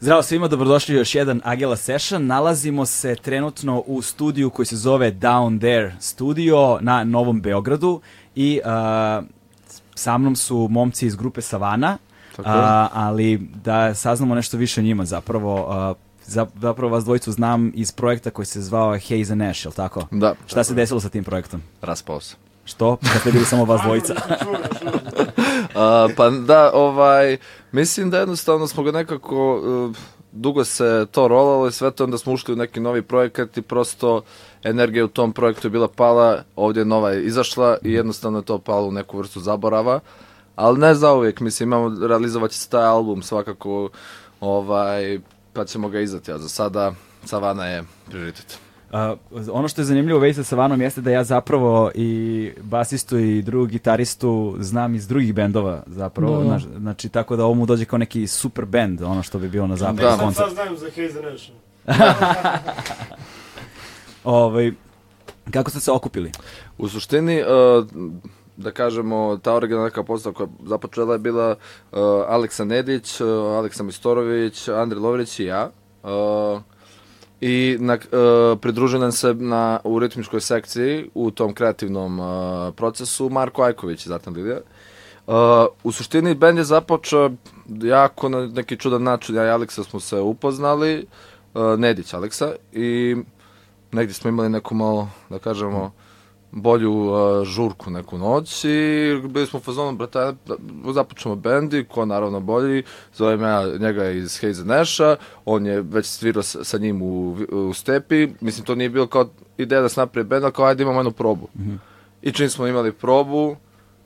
Zdravo 0.00 0.22
svima, 0.22 0.48
dobrodošli 0.48 0.94
u 0.94 0.98
još 0.98 1.14
jedan 1.14 1.40
Agela 1.44 1.76
Session. 1.76 2.26
Nalazimo 2.26 2.86
se 2.86 3.16
trenutno 3.16 3.82
u 3.86 4.02
studiju 4.02 4.50
koji 4.50 4.66
se 4.66 4.76
zove 4.76 5.12
Down 5.12 5.58
There 5.60 5.94
Studio 6.00 6.78
na 6.80 7.04
Novom 7.04 7.40
Beogradu 7.40 8.00
i 8.34 8.60
uh, 8.64 9.24
sa 9.94 10.18
mnom 10.18 10.36
su 10.36 10.68
momci 10.70 11.06
iz 11.06 11.16
grupe 11.16 11.40
Savana. 11.40 11.98
A, 12.38 12.88
ali 12.92 13.38
da 13.64 13.94
saznamo 13.94 14.34
nešto 14.34 14.56
više 14.56 14.80
o 14.80 14.84
njima 14.84 15.04
zapravo. 15.04 15.66
uh, 15.90 15.96
za- 16.26 16.46
zapravo 16.60 16.92
vas 16.92 17.04
dvojicu 17.04 17.32
znam 17.32 17.72
iz 17.74 17.92
projekta 17.92 18.30
koji 18.30 18.46
se 18.46 18.60
zvao 18.62 18.92
Haze 18.92 19.32
and 19.32 19.42
Ash, 19.42 19.64
jel 19.64 19.72
tako? 19.72 20.06
Da. 20.10 20.34
Šta 20.46 20.64
se 20.64 20.74
desilo 20.74 21.00
sa 21.00 21.08
tim 21.08 21.24
projektom? 21.24 21.62
Raspao 21.82 22.20
se. 22.20 22.36
Što? 22.64 22.96
Kad 22.96 23.20
ste 23.20 23.32
bili 23.32 23.44
samo 23.44 23.64
vas 23.64 23.80
dvojica? 23.82 24.14
A, 25.74 26.08
pa 26.16 26.30
da, 26.30 26.70
ovaj, 26.74 27.36
mislim 27.72 28.10
da 28.10 28.18
jednostavno 28.18 28.66
smo 28.66 28.82
ga 28.82 28.92
nekako, 28.92 29.56
uh, 29.56 29.96
dugo 30.32 30.64
se 30.64 31.06
to 31.10 31.28
rolalo 31.28 31.68
i 31.68 31.72
sve 31.72 31.90
to, 31.90 32.04
onda 32.04 32.18
smo 32.18 32.32
ušli 32.32 32.54
u 32.54 32.56
neki 32.56 32.80
novi 32.80 33.02
projekat 33.02 33.56
i 33.56 33.62
prosto 33.62 34.22
energija 34.62 35.04
u 35.04 35.08
tom 35.08 35.32
projektu 35.32 35.66
je 35.66 35.70
bila 35.70 35.88
pala, 35.88 36.42
ovdje 36.56 36.80
je 36.80 36.84
nova 36.84 37.14
izašla 37.14 37.76
i 37.82 37.92
jednostavno 37.92 38.38
je 38.38 38.44
to 38.44 38.58
palo 38.58 38.86
u 38.88 38.92
neku 38.92 39.18
vrstu 39.18 39.40
zaborava, 39.40 40.00
ali 40.56 40.78
ne 40.78 40.94
za 40.94 41.12
uvijek, 41.12 41.40
mislim, 41.40 41.68
imamo, 41.68 42.06
realizovat 42.06 42.50
će 42.50 42.58
se 42.58 42.68
taj 42.68 42.84
album 42.84 43.22
svakako, 43.22 43.88
ovaj, 44.40 45.18
pa 45.52 45.64
ćemo 45.64 45.88
ga 45.88 46.00
izdati, 46.00 46.32
a 46.32 46.38
za 46.38 46.48
sada 46.48 46.92
Savana 47.24 47.66
je 47.66 47.84
prioritet. 48.08 48.58
Uh, 48.92 48.98
ono 49.52 49.68
što 49.68 49.80
je 49.80 49.84
zanimljivo 49.84 50.18
u 50.18 50.22
vezi 50.22 50.36
sa 50.36 50.44
Savanom 50.44 50.80
jeste 50.80 51.00
da 51.00 51.10
ja 51.10 51.24
zapravo 51.24 51.90
i 51.94 52.52
basistu 52.62 53.18
i 53.18 53.42
drugog 53.42 53.68
gitaristu 53.68 54.56
znam 54.58 54.94
iz 54.94 55.08
drugih 55.08 55.34
bendova 55.34 55.82
zapravo. 55.86 56.38
Da. 56.38 56.44
Znaš, 56.44 56.62
znači 56.78 57.08
tako 57.08 57.36
da 57.36 57.44
ovo 57.44 57.54
mu 57.54 57.66
dođe 57.66 57.84
kao 57.84 57.98
neki 57.98 58.26
super 58.26 58.64
band, 58.64 59.02
ono 59.02 59.22
što 59.22 59.38
bi 59.38 59.48
bilo 59.48 59.66
na 59.66 59.76
zapadu 59.76 60.02
Da. 60.02 60.16
Koncert. 60.18 60.46
sad 60.46 60.54
znam 60.54 60.76
za 60.76 60.86
Haze 60.86 61.22
Nation. 61.22 61.56
Ovaj, 64.24 64.72
kako 65.50 65.70
ste 65.70 65.80
se 65.80 65.92
okupili? 65.92 66.32
U 66.78 66.88
suštini, 66.88 67.42
uh, 67.42 67.86
da 68.56 68.70
kažemo, 68.70 69.38
ta 69.42 69.54
originalna 69.54 69.88
neka 69.88 70.02
postava 70.02 70.34
koja 70.34 70.48
započela 70.66 71.12
je 71.12 71.18
bila 71.18 71.50
uh, 71.50 71.98
Aleksa 72.28 72.64
Nedić, 72.64 73.20
uh, 73.20 73.28
Aleksa 73.28 73.82
Mistorović, 73.82 74.68
Andri 74.68 74.98
Lovrić 74.98 75.40
i 75.40 75.44
ja. 75.44 75.70
Uh, 76.02 76.62
I 77.40 77.76
na, 77.80 77.94
uh, 77.94 78.58
pridružio 78.60 79.12
se 79.12 79.34
na, 79.34 79.80
u 79.84 79.98
ritmičkoj 79.98 80.40
sekciji 80.40 81.10
u 81.14 81.30
tom 81.30 81.54
kreativnom 81.54 82.20
uh, 82.20 82.74
procesu 82.74 83.28
Marko 83.30 83.62
Ajković 83.62 84.06
i 84.06 84.08
Zatan 84.08 84.34
Lidija. 84.34 84.60
Uh, 85.26 85.34
u 85.84 85.92
suštini 85.92 86.34
bend 86.34 86.58
je 86.58 86.64
započeo 86.64 87.30
jako 87.82 88.28
na 88.28 88.46
neki 88.46 88.76
čudan 88.76 89.02
način. 89.02 89.36
Ja 89.36 89.44
i 89.44 89.50
Aleksa 89.50 89.84
smo 89.84 90.00
se 90.00 90.20
upoznali, 90.20 91.06
uh, 91.54 91.78
Nedić 91.78 92.14
Aleksa, 92.14 92.54
i 92.72 93.16
negdje 93.92 94.14
smo 94.14 94.28
imali 94.28 94.48
neku 94.48 94.74
malo, 94.74 95.08
da 95.30 95.38
kažemo, 95.38 95.92
bolju 96.54 96.92
uh, 96.92 97.44
žurku 97.44 97.90
neku 97.90 98.18
noć 98.18 98.64
i 98.64 98.68
bili 99.28 99.46
smo 99.46 99.58
u 99.58 99.62
fazonu, 99.62 99.96
brate, 99.96 100.18
da 100.18 100.54
započnemo 100.92 101.36
bend 101.36 101.74
i 101.74 101.84
ko 101.84 102.04
naravno 102.04 102.40
bolji, 102.40 102.82
zovem 103.14 103.42
ja 103.42 103.78
njega 103.78 104.10
iz 104.10 104.40
Haze 104.40 104.64
Nasha, 104.64 105.16
on 105.44 105.66
je 105.66 105.82
već 105.82 106.06
svirao 106.06 106.42
sa, 106.42 106.64
sa 106.64 106.78
njim 106.78 107.02
u, 107.02 107.36
u 107.52 107.74
stepi, 107.74 108.28
mislim 108.40 108.66
to 108.66 108.74
nije 108.74 108.88
bilo 108.88 109.06
kao 109.06 109.28
ideja 109.58 109.80
da 109.80 109.88
se 109.88 110.00
napravi 110.00 110.28
bend, 110.28 110.44
ali 110.44 110.52
kao 110.52 110.64
ajde 110.64 110.82
imamo 110.82 110.98
jednu 110.98 111.12
probu. 111.12 111.48
I 112.22 112.32
čim 112.32 112.50
smo 112.50 112.66
imali 112.66 112.92
probu, 112.92 113.56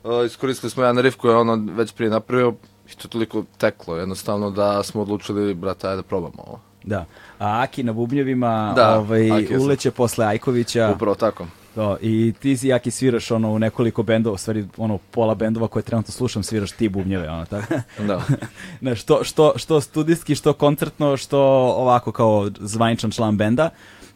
uh, 0.05 0.27
iskoristili 0.27 0.71
smo 0.71 0.83
jedan 0.83 0.99
riff 0.99 1.17
koji 1.17 1.33
je 1.33 1.37
ono 1.37 1.75
već 1.75 1.93
prije 1.93 2.11
napravio 2.11 2.55
i 2.93 2.97
to 2.97 3.03
je 3.05 3.11
toliko 3.11 3.45
teklo 3.59 3.97
jednostavno 3.97 4.51
da 4.51 4.83
smo 4.83 5.03
odlučili, 5.03 5.55
brate, 5.55 5.89
ajde 5.89 5.97
da 5.97 6.03
probamo 6.03 6.43
ovo. 6.47 6.61
Da. 6.85 7.05
A 7.39 7.63
Aki 7.63 7.83
na 7.83 7.93
bubnjevima 7.93 8.73
Da, 8.77 8.99
ovaj, 8.99 9.57
uleće 9.61 9.91
posle 9.91 10.27
Ajkovića. 10.27 10.93
Upravo 10.95 11.15
tako. 11.15 11.47
To, 11.79 11.97
I 12.01 12.35
ti 12.41 12.57
si 12.57 12.73
Aki 12.73 12.91
sviraš 12.91 13.31
ono 13.31 13.51
u 13.51 13.59
nekoliko 13.59 14.03
bendova, 14.03 14.35
u 14.35 14.39
stvari 14.39 14.67
ono 14.77 14.99
pola 15.11 15.35
bendova 15.35 15.69
koje 15.69 15.83
trenutno 15.83 16.13
slušam 16.13 16.43
sviraš 16.43 16.73
ti 16.73 16.89
bubnjeve. 16.89 17.31
Ono, 17.31 17.45
tako. 17.47 17.75
Da. 17.99 18.23
Ne, 18.81 18.97
što, 18.97 19.25
što, 19.25 19.53
što 19.57 19.81
studijski, 19.81 20.35
što 20.35 20.53
koncertno, 20.53 21.17
što 21.17 21.41
ovako 21.77 22.13
kao 22.13 22.51
zvaničan 22.61 23.11
član 23.11 23.37
benda. 23.37 23.71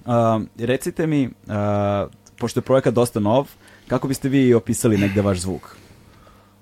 Um, 0.06 0.48
recite 0.58 1.06
mi, 1.06 1.26
uh, 1.26 1.52
pošto 2.38 2.60
je 2.60 2.64
projekat 2.64 2.94
dosta 2.94 3.20
nov, 3.20 3.48
kako 3.88 4.08
biste 4.08 4.28
vi 4.28 4.54
opisali 4.54 4.98
negde 4.98 5.22
vaš 5.22 5.38
zvuk? 5.38 5.76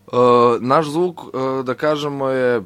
Uh, 0.06 0.18
naš 0.60 0.86
zvuk, 0.86 1.24
uh, 1.24 1.64
da 1.64 1.74
kažemo, 1.74 2.28
je 2.28 2.62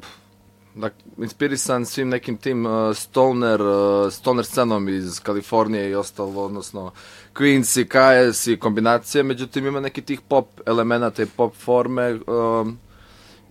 da, 0.75 0.89
inspirisan 1.17 1.85
svim 1.85 2.09
nekim 2.09 2.37
tim 2.37 2.65
uh, 2.65 2.95
stoner, 2.95 3.61
uh, 3.61 4.11
stoner 4.11 4.45
scenom 4.45 4.89
iz 4.89 5.19
Kalifornije 5.19 5.89
i 5.89 5.95
ostalo, 5.95 6.43
odnosno 6.43 6.91
Queens 7.33 7.81
i 7.81 7.87
KS 7.87 8.47
i 8.47 8.57
kombinacije, 8.57 9.23
međutim 9.23 9.67
ima 9.67 9.79
neki 9.79 10.01
tih 10.01 10.21
pop 10.21 10.47
elemenata 10.65 11.23
i 11.23 11.25
pop 11.25 11.55
forme 11.55 12.19
um, 12.27 12.77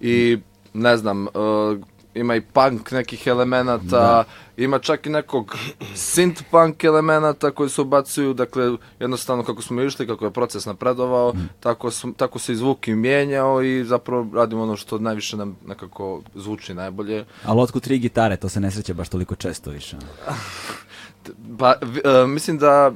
i 0.01 0.39
ne 0.73 0.97
znam, 0.97 1.27
uh, 1.27 1.79
ima 2.15 2.37
i 2.37 2.41
punk 2.41 2.91
nekih 2.91 3.27
elemenata, 3.27 4.25
ima 4.57 4.79
čak 4.79 5.07
i 5.07 5.11
nekog 5.11 5.57
synth 5.95 6.43
punk 6.51 6.85
elemenata 6.85 7.51
koji 7.51 7.71
se 7.71 7.81
ubacuju, 7.81 8.35
dakle 8.35 8.73
jednostavno 9.01 9.45
kako 9.45 9.63
smo 9.63 9.83
išli, 9.83 10.07
kako 10.07 10.25
je 10.25 10.31
proces 10.31 10.67
napredovao, 10.67 11.35
tako, 11.61 11.91
smo, 11.91 12.13
tako 12.17 12.39
se 12.39 12.53
i 12.53 12.57
zvuk 12.57 12.89
i 12.89 12.95
mijenjao 12.95 13.63
i 13.63 13.85
zapravo 13.85 14.27
radimo 14.35 14.63
ono 14.63 14.77
što 14.77 14.99
najviše 14.99 15.37
nam 15.37 15.57
nekako 15.67 16.23
zvuči 16.35 16.75
najbolje. 16.75 17.25
Ali 17.45 17.61
otkud 17.61 17.83
tri 17.83 17.99
gitare, 17.99 18.37
to 18.37 18.49
se 18.49 18.61
ne 18.61 18.71
sreće 18.71 18.95
baš 18.95 19.09
toliko 19.09 19.35
često 19.35 19.71
više. 19.71 19.97
Pa, 21.59 21.75
vi- 21.83 22.01
e, 22.05 22.27
mislim 22.27 22.59
da 22.59 22.93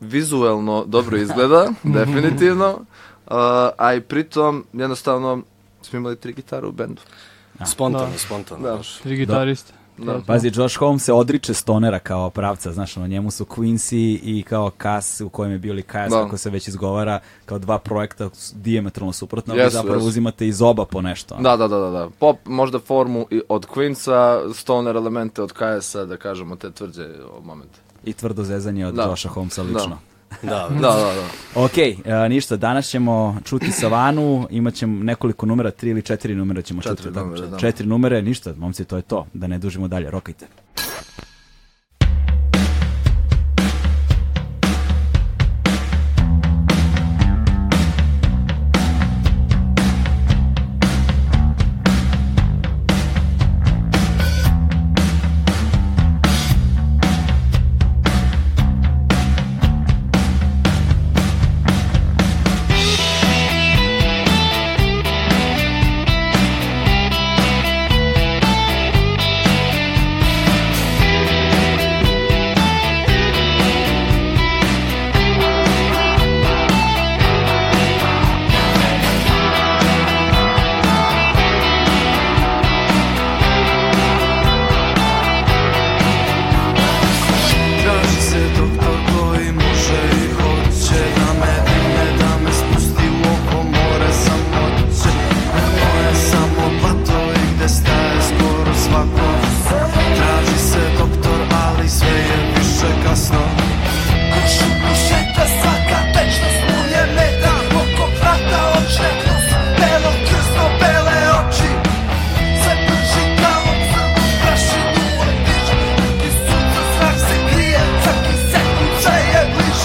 vizuelno 0.00 0.84
dobro 0.84 1.16
izgleda, 1.16 1.72
definitivno, 1.98 2.70
uh, 2.70 3.32
a 3.78 3.94
i 3.96 4.00
pritom 4.00 4.64
jednostavno 4.72 5.42
smo 5.82 5.98
imali 5.98 6.16
tri 6.16 6.32
gitare 6.32 6.66
u 6.66 6.72
bendu. 6.72 7.02
Spontano, 7.64 8.06
Da. 8.06 8.18
spontano. 8.18 8.62
Da. 8.62 8.76
baš. 8.76 8.96
Tri 8.96 9.16
gitariste. 9.16 9.72
Da. 9.98 10.20
Pazi, 10.26 10.50
Josh 10.54 10.78
Holmes 10.78 11.02
se 11.02 11.12
odriče 11.12 11.54
stonera 11.54 11.98
kao 11.98 12.30
pravca, 12.30 12.72
znaš, 12.72 12.96
ono, 12.96 13.06
njemu 13.06 13.30
su 13.30 13.44
Quincy 13.46 13.94
i 14.22 14.42
kao 14.42 14.70
Cass, 14.72 15.20
u 15.20 15.28
kojem 15.28 15.52
je 15.52 15.58
bio 15.58 15.74
li 15.74 15.82
Cass, 15.82 16.10
Da. 16.10 16.22
kako 16.22 16.36
se 16.36 16.50
već 16.50 16.68
izgovara, 16.68 17.20
kao 17.46 17.58
dva 17.58 17.78
projekta 17.78 18.30
s- 18.32 18.52
dijametralno 18.54 19.12
suprotno, 19.12 19.54
ali 19.54 19.70
zapravo 19.70 19.96
jesu. 19.96 20.08
uzimate 20.08 20.48
iz 20.48 20.62
oba 20.62 20.84
po 20.84 21.02
nešto. 21.02 21.34
ono. 21.34 21.42
Da, 21.42 21.56
da, 21.58 21.68
da, 21.68 21.78
da, 21.78 21.90
da. 21.90 22.08
Pop 22.10 22.36
možda 22.46 22.78
formu 22.78 23.26
i 23.30 23.40
od 23.48 23.66
Queensa, 23.66 24.52
stoner 24.54 24.96
elemente 24.96 25.42
od 25.42 25.52
KS-a, 25.52 26.04
da 26.04 26.16
kažemo, 26.16 26.56
te 26.56 26.70
tvrđe 26.70 27.08
momente. 27.42 27.78
I 28.04 28.12
tvrdo 28.12 28.42
zezanje 28.44 28.86
od 28.86 28.94
Da. 28.94 29.02
Josha 29.02 29.28
Holmesa 29.28 29.62
lično. 29.62 29.86
Da, 29.86 29.98
Da, 30.42 30.68
da, 30.70 30.78
da. 30.80 31.12
Ok, 31.54 31.78
e, 31.78 31.94
ništa, 32.28 32.56
danas 32.56 32.86
ćemo 32.88 33.36
čuti 33.44 33.70
Savanu, 33.72 34.46
imat 34.50 34.74
ćemo 34.74 35.04
nekoliko 35.04 35.46
numera, 35.46 35.70
tri 35.70 35.90
ili 35.90 36.02
četiri 36.02 36.34
numera 36.34 36.62
ćemo 36.62 36.82
Četiri 36.82 36.96
čuti. 36.96 37.14
tako? 37.14 37.26
numere, 37.26 37.46
da. 37.46 37.58
Četiri 37.58 37.86
numere, 37.86 38.22
ništa, 38.22 38.54
momci, 38.56 38.84
to 38.84 38.96
je 38.96 39.02
to, 39.02 39.26
da 39.32 39.46
ne 39.46 39.58
dužimo 39.58 39.88
dalje, 39.88 40.10
rokajte. 40.10 40.46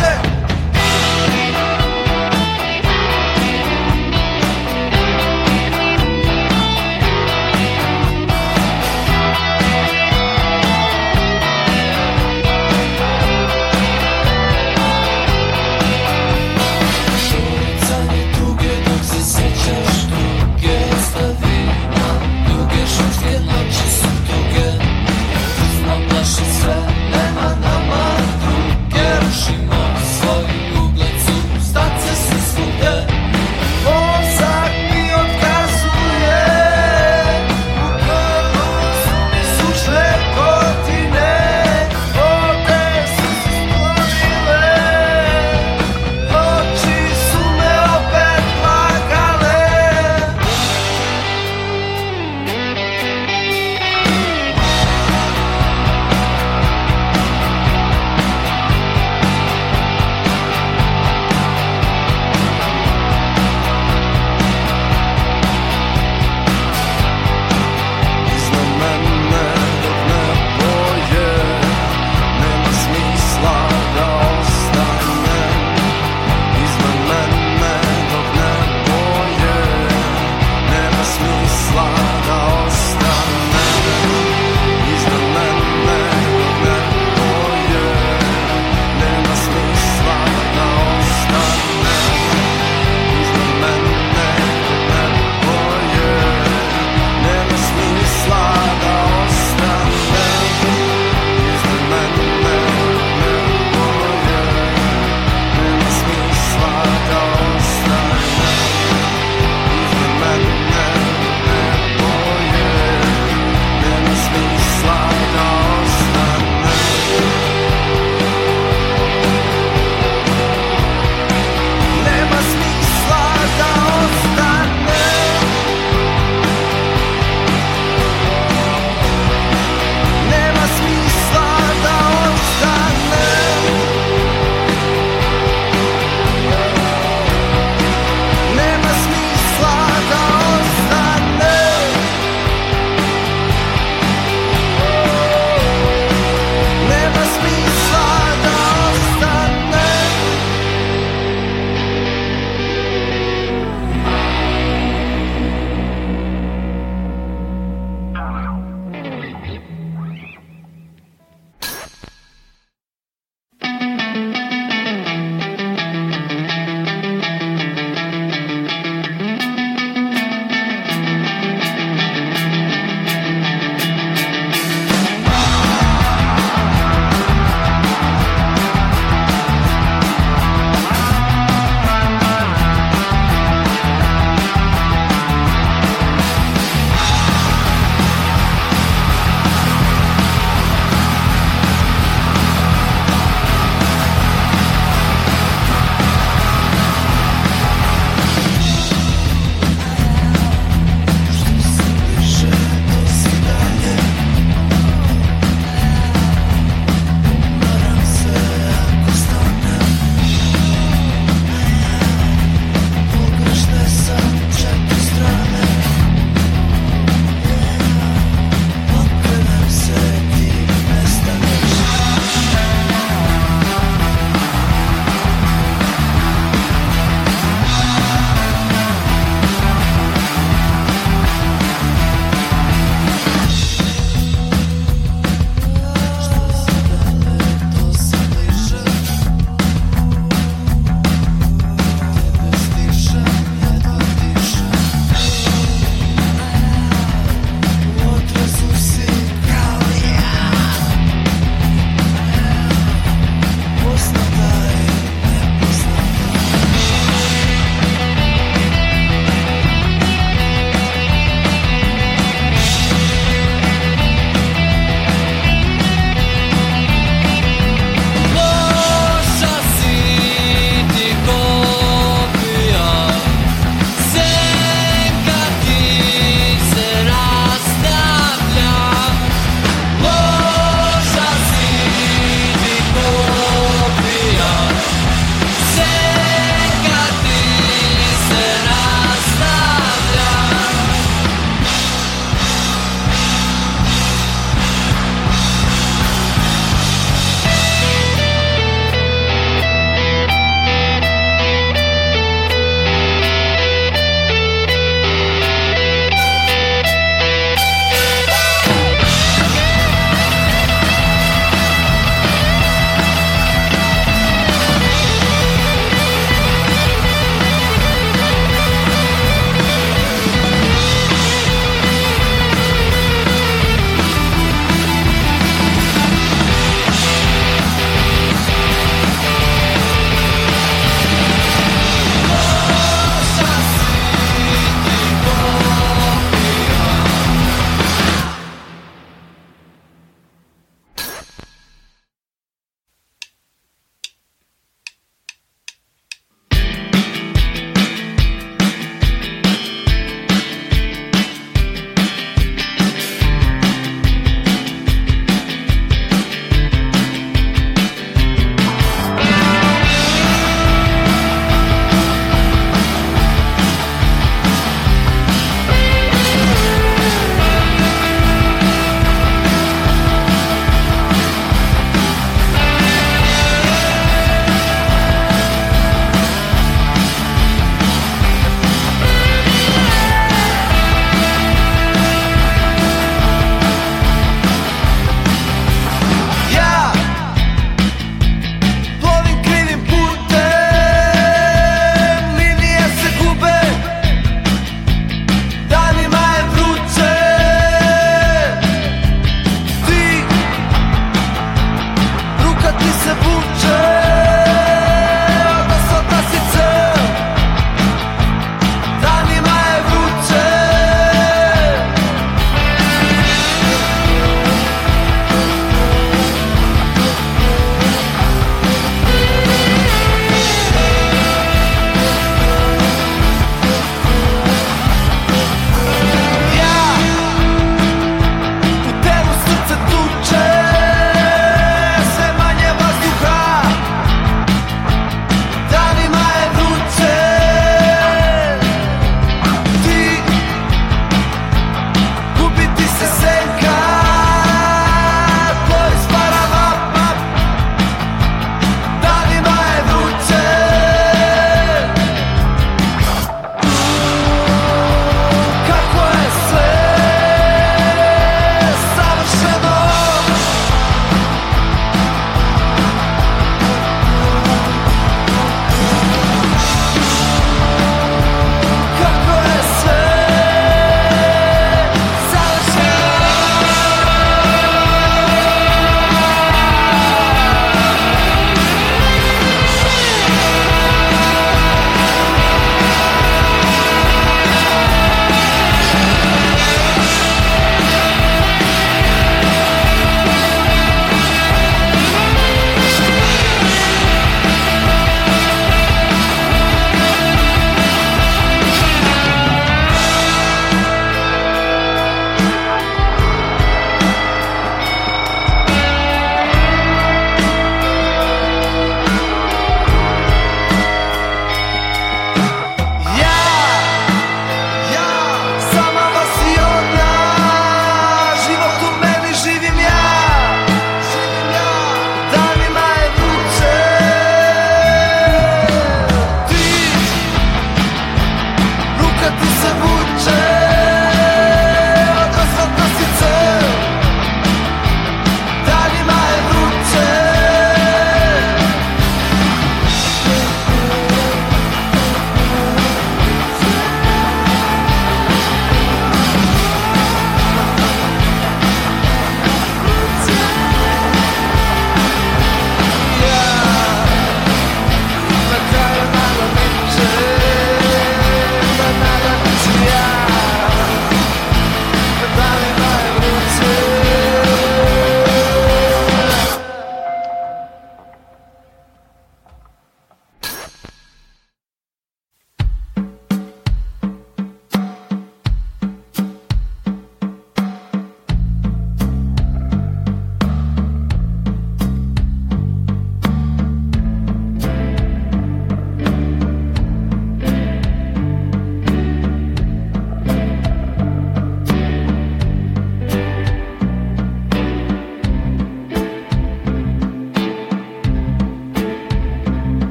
shit. 0.00 0.29